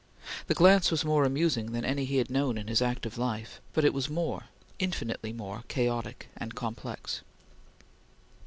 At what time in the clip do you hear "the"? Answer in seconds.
0.47-0.55